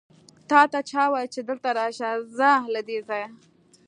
تاته 0.49 0.79
چا 0.89 1.03
وويل 1.07 1.27
چې 1.33 1.41
دلته 1.49 1.69
راشه؟ 1.77 2.09
ځه 2.37 2.51
له 2.73 2.81
دې 2.87 2.97
ځايه! 3.07 3.27